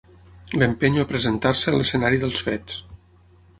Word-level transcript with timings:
L'empenyo 0.61 1.03
a 1.03 1.09
presentar-se 1.11 1.71
a 1.73 1.81
l'escenari 1.81 2.25
dels 2.27 2.43
fets. 2.51 2.83